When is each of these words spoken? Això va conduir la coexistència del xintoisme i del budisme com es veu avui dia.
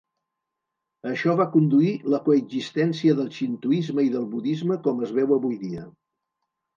Això 1.09 1.33
va 1.41 1.45
conduir 1.55 1.91
la 2.13 2.19
coexistència 2.29 3.17
del 3.19 3.27
xintoisme 3.35 4.05
i 4.07 4.09
del 4.15 4.23
budisme 4.31 4.79
com 4.89 5.05
es 5.09 5.13
veu 5.19 5.35
avui 5.37 5.59
dia. 5.65 5.85